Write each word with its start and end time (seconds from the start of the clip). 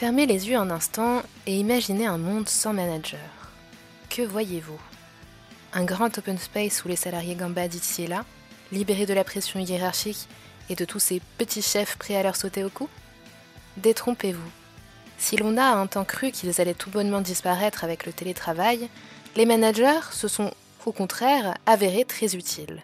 Fermez 0.00 0.24
les 0.24 0.48
yeux 0.48 0.56
un 0.56 0.70
instant 0.70 1.20
et 1.46 1.58
imaginez 1.58 2.06
un 2.06 2.16
monde 2.16 2.48
sans 2.48 2.72
manager. 2.72 3.20
Que 4.08 4.22
voyez-vous? 4.22 4.80
Un 5.74 5.84
grand 5.84 6.16
open 6.16 6.38
space 6.38 6.82
où 6.82 6.88
les 6.88 6.96
salariés 6.96 7.34
gambadent 7.34 7.74
ici 7.74 8.04
et 8.04 8.06
là, 8.06 8.24
libérés 8.72 9.04
de 9.04 9.12
la 9.12 9.24
pression 9.24 9.60
hiérarchique 9.60 10.26
et 10.70 10.74
de 10.74 10.86
tous 10.86 11.00
ces 11.00 11.20
petits 11.36 11.60
chefs 11.60 11.98
prêts 11.98 12.16
à 12.16 12.22
leur 12.22 12.36
sauter 12.36 12.64
au 12.64 12.70
cou? 12.70 12.88
Détrompez-vous. 13.76 14.50
Si 15.18 15.36
l'on 15.36 15.58
a 15.58 15.66
un 15.66 15.86
temps 15.86 16.06
cru 16.06 16.30
qu'ils 16.30 16.62
allaient 16.62 16.72
tout 16.72 16.88
bonnement 16.88 17.20
disparaître 17.20 17.84
avec 17.84 18.06
le 18.06 18.14
télétravail, 18.14 18.88
les 19.36 19.44
managers 19.44 20.00
se 20.12 20.28
sont 20.28 20.50
au 20.86 20.92
contraire 20.92 21.58
avérés 21.66 22.06
très 22.06 22.36
utiles. 22.36 22.82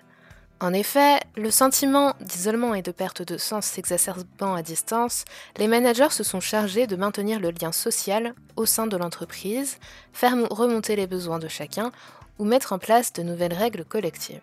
En 0.59 0.73
effet, 0.73 1.21
le 1.37 1.51
sentiment 1.51 2.15
d'isolement 2.21 2.75
et 2.75 2.81
de 2.81 2.91
perte 2.91 3.21
de 3.21 3.37
sens 3.37 3.67
s'exacerbant 3.67 4.55
à 4.55 4.63
distance, 4.63 5.27
les 5.59 5.69
managers 5.69 6.11
se 6.11 6.25
sont 6.25 6.41
chargés 6.41 6.87
de 6.87 6.97
maintenir 6.97 7.41
le 7.41 7.51
lien 7.51 7.73
social 7.73 8.35
au 8.57 8.65
sein 8.65 8.87
de 8.87 8.97
l'entreprise, 8.97 9.77
faire 10.15 10.35
remonter 10.51 10.97
les 10.97 11.07
besoins 11.07 11.39
de 11.39 11.49
chacun 11.49 11.93
ou 12.39 12.47
mettre 12.47 12.73
en 12.73 12.79
place 12.79 13.13
de 13.13 13.23
nouvelles 13.23 13.53
règles 13.53 13.85
collectives. 13.85 14.41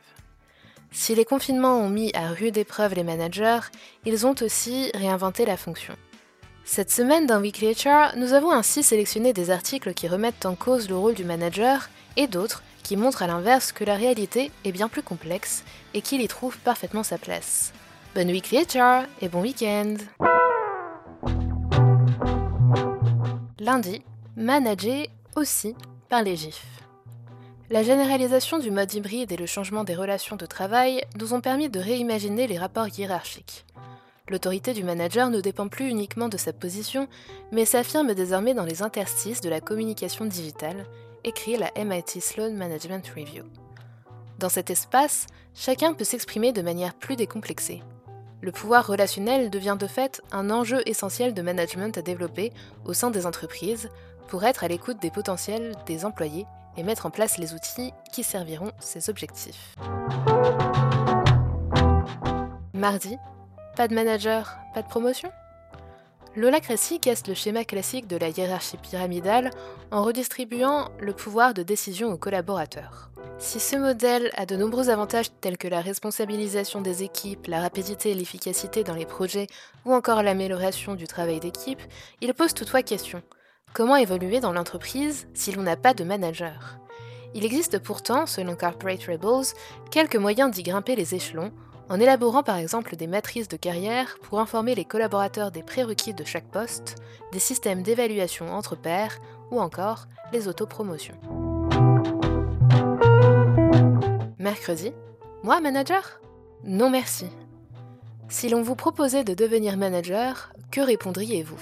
Si 0.91 1.15
les 1.15 1.25
confinements 1.25 1.79
ont 1.79 1.89
mis 1.89 2.11
à 2.13 2.29
rude 2.29 2.57
épreuve 2.57 2.93
les 2.93 3.03
managers, 3.03 3.61
ils 4.05 4.27
ont 4.27 4.35
aussi 4.41 4.91
réinventé 4.93 5.45
la 5.45 5.57
fonction. 5.57 5.95
Cette 6.65 6.91
semaine 6.91 7.27
dans 7.27 7.41
Weekly 7.41 7.73
HR, 7.73 8.15
nous 8.15 8.31
avons 8.31 8.51
ainsi 8.51 8.83
sélectionné 8.83 9.33
des 9.33 9.49
articles 9.49 9.93
qui 9.93 10.07
remettent 10.07 10.45
en 10.45 10.55
cause 10.55 10.87
le 10.87 10.95
rôle 10.95 11.13
du 11.13 11.25
manager 11.25 11.89
et 12.15 12.25
d'autres 12.27 12.63
qui 12.83 12.95
montrent 12.95 13.21
à 13.21 13.27
l'inverse 13.27 13.73
que 13.73 13.83
la 13.83 13.95
réalité 13.95 14.49
est 14.63 14.71
bien 14.71 14.87
plus 14.87 15.03
complexe 15.03 15.65
et 15.93 16.01
qu'il 16.01 16.21
y 16.21 16.27
trouve 16.27 16.57
parfaitement 16.59 17.03
sa 17.03 17.17
place. 17.17 17.73
Bonne 18.15 18.31
weekly 18.31 18.59
HR 18.59 19.03
et 19.21 19.27
bon 19.27 19.41
week-end 19.41 19.95
Lundi, 23.59 24.01
manager 24.37 25.07
aussi 25.35 25.75
par 26.07 26.23
les 26.23 26.37
GIFs. 26.37 26.65
La 27.69 27.83
généralisation 27.83 28.59
du 28.59 28.71
mode 28.71 28.93
hybride 28.93 29.31
et 29.31 29.37
le 29.37 29.45
changement 29.47 29.83
des 29.83 29.95
relations 29.95 30.37
de 30.37 30.45
travail 30.45 31.03
nous 31.19 31.33
ont 31.33 31.41
permis 31.41 31.69
de 31.69 31.79
réimaginer 31.79 32.47
les 32.47 32.57
rapports 32.57 32.87
hiérarchiques. 32.87 33.65
L'autorité 34.33 34.73
du 34.73 34.83
manager 34.83 35.29
ne 35.29 35.41
dépend 35.41 35.67
plus 35.67 35.87
uniquement 35.89 36.27
de 36.27 36.37
sa 36.37 36.53
position, 36.53 37.07
mais 37.51 37.65
s'affirme 37.65 38.15
désormais 38.15 38.55
dans 38.55 38.65
les 38.65 38.81
interstices 38.81 39.41
de 39.41 39.49
la 39.49 39.61
communication 39.61 40.25
digitale 40.25 40.87
écrit 41.23 41.55
la 41.55 41.69
MIT 41.77 42.19
Sloan 42.19 42.55
Management 42.55 43.07
Review. 43.15 43.43
Dans 44.39 44.49
cet 44.49 44.71
espace, 44.71 45.27
chacun 45.53 45.93
peut 45.93 46.03
s'exprimer 46.03 46.51
de 46.51 46.63
manière 46.63 46.95
plus 46.95 47.15
décomplexée. 47.15 47.83
Le 48.41 48.51
pouvoir 48.51 48.87
relationnel 48.87 49.51
devient 49.51 49.77
de 49.79 49.85
fait 49.85 50.19
un 50.31 50.49
enjeu 50.49 50.81
essentiel 50.87 51.35
de 51.35 51.41
management 51.43 51.95
à 51.99 52.01
développer 52.01 52.51
au 52.85 52.93
sein 52.93 53.11
des 53.11 53.27
entreprises 53.27 53.91
pour 54.29 54.45
être 54.45 54.63
à 54.63 54.67
l'écoute 54.67 54.99
des 54.99 55.11
potentiels 55.11 55.75
des 55.85 56.05
employés 56.05 56.47
et 56.75 56.81
mettre 56.81 57.05
en 57.05 57.11
place 57.11 57.37
les 57.37 57.53
outils 57.53 57.93
qui 58.11 58.23
serviront 58.23 58.71
ces 58.79 59.11
objectifs. 59.11 59.75
Mardi, 62.73 63.15
pas 63.75 63.87
de 63.87 63.95
manager, 63.95 64.57
pas 64.73 64.81
de 64.81 64.87
promotion? 64.87 65.31
L'holacratie 66.35 66.99
casse 66.99 67.27
le 67.27 67.35
schéma 67.35 67.63
classique 67.63 68.07
de 68.07 68.17
la 68.17 68.29
hiérarchie 68.29 68.77
pyramidale 68.77 69.51
en 69.91 70.03
redistribuant 70.03 70.89
le 70.99 71.13
pouvoir 71.13 71.53
de 71.53 71.61
décision 71.61 72.11
aux 72.11 72.17
collaborateurs. 72.17 73.11
Si 73.37 73.59
ce 73.59 73.75
modèle 73.75 74.31
a 74.35 74.45
de 74.45 74.55
nombreux 74.55 74.89
avantages 74.89 75.29
tels 75.41 75.57
que 75.57 75.67
la 75.67 75.81
responsabilisation 75.81 76.81
des 76.81 77.03
équipes, 77.03 77.47
la 77.47 77.61
rapidité 77.61 78.11
et 78.11 78.15
l'efficacité 78.15 78.83
dans 78.83 78.95
les 78.95 79.05
projets 79.05 79.47
ou 79.85 79.93
encore 79.93 80.23
l'amélioration 80.23 80.95
du 80.95 81.05
travail 81.05 81.39
d'équipe, 81.39 81.81
il 82.21 82.33
pose 82.33 82.53
toutefois 82.53 82.81
question. 82.81 83.21
Comment 83.73 83.95
évoluer 83.95 84.39
dans 84.39 84.53
l'entreprise 84.53 85.27
si 85.33 85.51
l'on 85.51 85.63
n'a 85.63 85.75
pas 85.75 85.93
de 85.93 86.03
manager? 86.03 86.79
Il 87.35 87.45
existe 87.45 87.79
pourtant, 87.79 88.25
selon 88.27 88.55
Corporate 88.55 89.03
Rebels, 89.03 89.53
quelques 89.91 90.15
moyens 90.15 90.51
d'y 90.51 90.63
grimper 90.63 90.95
les 90.95 91.15
échelons 91.15 91.51
en 91.93 91.99
élaborant 91.99 92.41
par 92.41 92.57
exemple 92.57 92.95
des 92.95 93.05
matrices 93.05 93.47
de 93.47 93.55
carrière 93.55 94.17
pour 94.23 94.39
informer 94.39 94.73
les 94.73 94.83
collaborateurs 94.83 95.51
des 95.51 95.61
prérequis 95.61 96.15
de 96.15 96.23
chaque 96.23 96.47
poste, 96.47 96.95
des 97.31 97.37
systèmes 97.37 97.83
d'évaluation 97.83 98.51
entre 98.51 98.75
pairs 98.75 99.19
ou 99.51 99.59
encore 99.61 100.07
les 100.31 100.47
autopromotions. 100.47 101.13
Mercredi, 104.39 104.91
moi 105.43 105.61
manager? 105.61 106.19
Non 106.63 106.89
merci. 106.89 107.27
Si 108.27 108.49
l'on 108.49 108.63
vous 108.63 108.75
proposait 108.75 109.23
de 109.23 109.35
devenir 109.35 109.77
manager, 109.77 110.51
que 110.71 110.81
répondriez-vous? 110.81 111.61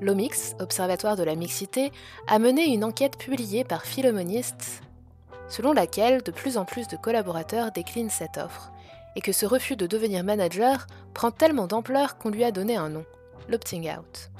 L'OMIX, 0.00 0.54
Observatoire 0.60 1.16
de 1.16 1.24
la 1.24 1.34
mixité, 1.34 1.90
a 2.28 2.38
mené 2.38 2.66
une 2.66 2.84
enquête 2.84 3.18
publiée 3.18 3.64
par 3.64 3.86
Philomoniste, 3.86 4.82
selon 5.48 5.72
laquelle 5.72 6.22
de 6.22 6.30
plus 6.30 6.58
en 6.58 6.64
plus 6.64 6.86
de 6.86 6.96
collaborateurs 6.96 7.72
déclinent 7.72 8.08
cette 8.08 8.36
offre, 8.36 8.70
et 9.18 9.20
que 9.20 9.32
ce 9.32 9.46
refus 9.46 9.74
de 9.74 9.88
devenir 9.88 10.22
manager 10.22 10.86
prend 11.12 11.32
tellement 11.32 11.66
d'ampleur 11.66 12.18
qu'on 12.18 12.30
lui 12.30 12.44
a 12.44 12.52
donné 12.52 12.76
un 12.76 12.88
nom, 12.88 13.04
l'opting 13.48 13.90
out. 13.90 14.30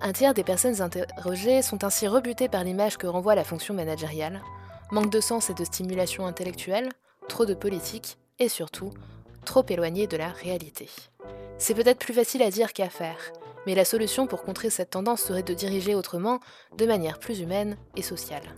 Un 0.00 0.12
tiers 0.12 0.32
des 0.32 0.44
personnes 0.44 0.80
interrogées 0.80 1.60
sont 1.60 1.82
ainsi 1.82 2.06
rebutées 2.06 2.48
par 2.48 2.62
l'image 2.62 2.98
que 2.98 3.08
renvoie 3.08 3.34
la 3.34 3.42
fonction 3.42 3.74
managériale, 3.74 4.40
manque 4.92 5.10
de 5.10 5.20
sens 5.20 5.50
et 5.50 5.54
de 5.54 5.64
stimulation 5.64 6.24
intellectuelle, 6.24 6.88
trop 7.28 7.46
de 7.46 7.54
politique 7.54 8.16
et 8.38 8.48
surtout 8.48 8.90
trop 9.44 9.64
éloigné 9.68 10.06
de 10.06 10.16
la 10.16 10.28
réalité. 10.28 10.88
C'est 11.58 11.74
peut-être 11.74 11.98
plus 11.98 12.14
facile 12.14 12.42
à 12.42 12.50
dire 12.50 12.72
qu'à 12.72 12.90
faire, 12.90 13.18
mais 13.66 13.74
la 13.74 13.84
solution 13.84 14.28
pour 14.28 14.44
contrer 14.44 14.70
cette 14.70 14.90
tendance 14.90 15.22
serait 15.22 15.42
de 15.42 15.52
diriger 15.52 15.96
autrement, 15.96 16.38
de 16.78 16.86
manière 16.86 17.18
plus 17.18 17.40
humaine 17.40 17.76
et 17.96 18.02
sociale. 18.02 18.54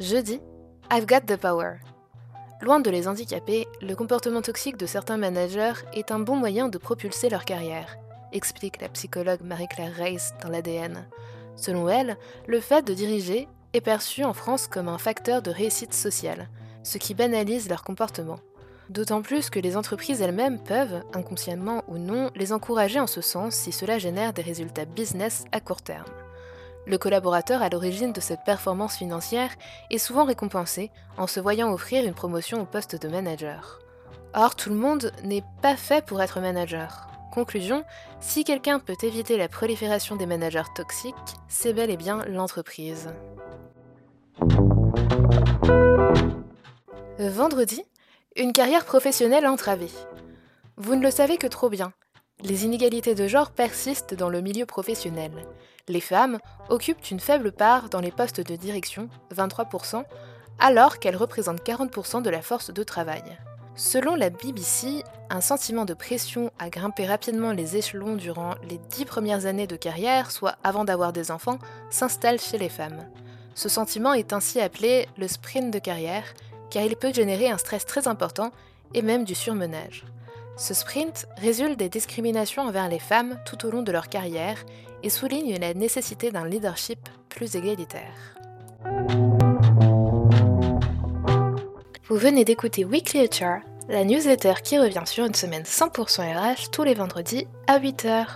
Jeudi, 0.00 0.40
I've 0.90 1.04
got 1.04 1.26
the 1.26 1.36
power. 1.36 1.80
Loin 2.60 2.80
de 2.80 2.90
les 2.90 3.08
handicaper, 3.08 3.66
le 3.82 3.94
comportement 3.94 4.40
toxique 4.40 4.76
de 4.76 4.86
certains 4.86 5.16
managers 5.16 5.74
est 5.92 6.12
un 6.12 6.20
bon 6.20 6.36
moyen 6.36 6.68
de 6.68 6.78
propulser 6.78 7.28
leur 7.28 7.44
carrière, 7.44 7.98
explique 8.32 8.80
la 8.80 8.88
psychologue 8.88 9.42
Marie-Claire 9.42 9.94
Reiss 9.94 10.32
dans 10.42 10.48
l'ADN. 10.48 11.04
Selon 11.56 11.88
elle, 11.88 12.16
le 12.46 12.60
fait 12.60 12.86
de 12.86 12.94
diriger 12.94 13.48
est 13.72 13.80
perçu 13.80 14.24
en 14.24 14.32
France 14.32 14.66
comme 14.68 14.88
un 14.88 14.98
facteur 14.98 15.42
de 15.42 15.50
réussite 15.50 15.94
sociale, 15.94 16.48
ce 16.82 16.98
qui 16.98 17.14
banalise 17.14 17.68
leur 17.68 17.82
comportement. 17.82 18.38
D'autant 18.88 19.22
plus 19.22 19.50
que 19.50 19.58
les 19.58 19.76
entreprises 19.76 20.20
elles-mêmes 20.20 20.62
peuvent, 20.62 21.02
inconsciemment 21.12 21.82
ou 21.88 21.98
non, 21.98 22.30
les 22.34 22.52
encourager 22.52 23.00
en 23.00 23.06
ce 23.06 23.20
sens 23.20 23.54
si 23.54 23.72
cela 23.72 23.98
génère 23.98 24.32
des 24.32 24.42
résultats 24.42 24.84
business 24.84 25.44
à 25.52 25.60
court 25.60 25.82
terme. 25.82 26.04
Le 26.86 26.98
collaborateur 26.98 27.62
à 27.62 27.70
l'origine 27.70 28.12
de 28.12 28.20
cette 28.20 28.44
performance 28.44 28.96
financière 28.96 29.50
est 29.90 29.98
souvent 29.98 30.24
récompensé 30.24 30.90
en 31.16 31.26
se 31.26 31.40
voyant 31.40 31.72
offrir 31.72 32.04
une 32.04 32.14
promotion 32.14 32.60
au 32.60 32.66
poste 32.66 33.00
de 33.00 33.08
manager. 33.08 33.78
Or, 34.34 34.54
tout 34.54 34.68
le 34.68 34.76
monde 34.76 35.12
n'est 35.22 35.44
pas 35.62 35.76
fait 35.76 36.04
pour 36.04 36.20
être 36.20 36.40
manager. 36.40 37.08
Conclusion, 37.32 37.84
si 38.20 38.44
quelqu'un 38.44 38.78
peut 38.78 38.96
éviter 39.02 39.38
la 39.38 39.48
prolifération 39.48 40.16
des 40.16 40.26
managers 40.26 40.70
toxiques, 40.74 41.14
c'est 41.48 41.72
bel 41.72 41.90
et 41.90 41.96
bien 41.96 42.24
l'entreprise. 42.26 43.08
Vendredi, 47.18 47.82
une 48.36 48.52
carrière 48.52 48.84
professionnelle 48.84 49.46
entravée. 49.46 49.90
Vous 50.76 50.96
ne 50.96 51.02
le 51.02 51.10
savez 51.10 51.38
que 51.38 51.46
trop 51.46 51.70
bien. 51.70 51.92
Les 52.42 52.64
inégalités 52.64 53.14
de 53.14 53.26
genre 53.26 53.52
persistent 53.52 54.14
dans 54.14 54.28
le 54.28 54.40
milieu 54.40 54.66
professionnel. 54.66 55.32
Les 55.88 56.00
femmes 56.00 56.38
occupent 56.68 57.10
une 57.10 57.20
faible 57.20 57.52
part 57.52 57.88
dans 57.88 58.00
les 58.00 58.10
postes 58.10 58.40
de 58.40 58.56
direction, 58.56 59.08
23%, 59.34 60.04
alors 60.58 60.98
qu'elles 60.98 61.16
représentent 61.16 61.64
40% 61.64 62.22
de 62.22 62.30
la 62.30 62.42
force 62.42 62.72
de 62.72 62.82
travail. 62.82 63.22
Selon 63.76 64.14
la 64.14 64.30
BBC, 64.30 65.02
un 65.30 65.40
sentiment 65.40 65.84
de 65.84 65.94
pression 65.94 66.50
à 66.58 66.70
grimper 66.70 67.06
rapidement 67.06 67.52
les 67.52 67.76
échelons 67.76 68.14
durant 68.14 68.54
les 68.68 68.78
dix 68.90 69.04
premières 69.04 69.46
années 69.46 69.66
de 69.66 69.76
carrière, 69.76 70.30
soit 70.30 70.56
avant 70.62 70.84
d'avoir 70.84 71.12
des 71.12 71.30
enfants, 71.30 71.58
s'installe 71.90 72.40
chez 72.40 72.58
les 72.58 72.68
femmes. 72.68 73.08
Ce 73.54 73.68
sentiment 73.68 74.12
est 74.12 74.32
ainsi 74.32 74.60
appelé 74.60 75.08
le 75.16 75.28
sprint 75.28 75.72
de 75.72 75.78
carrière, 75.78 76.24
car 76.70 76.82
il 76.82 76.96
peut 76.96 77.12
générer 77.12 77.48
un 77.48 77.58
stress 77.58 77.84
très 77.84 78.06
important 78.06 78.52
et 78.92 79.02
même 79.02 79.24
du 79.24 79.34
surmenage. 79.34 80.04
Ce 80.56 80.72
sprint 80.72 81.26
résulte 81.36 81.78
des 81.78 81.88
discriminations 81.88 82.62
envers 82.62 82.88
les 82.88 82.98
femmes 83.00 83.38
tout 83.44 83.66
au 83.66 83.70
long 83.70 83.82
de 83.82 83.90
leur 83.90 84.08
carrière 84.08 84.64
et 85.02 85.10
souligne 85.10 85.58
la 85.58 85.74
nécessité 85.74 86.30
d'un 86.30 86.46
leadership 86.46 87.08
plus 87.28 87.56
égalitaire. 87.56 88.36
Vous 92.06 92.16
venez 92.16 92.44
d'écouter 92.44 92.84
Weekly 92.84 93.26
HR, 93.26 93.58
la 93.88 94.04
newsletter 94.04 94.54
qui 94.62 94.78
revient 94.78 95.02
sur 95.06 95.24
une 95.24 95.34
semaine 95.34 95.64
100% 95.64 96.22
RH 96.22 96.70
tous 96.70 96.84
les 96.84 96.94
vendredis 96.94 97.48
à 97.66 97.80
8h. 97.80 98.26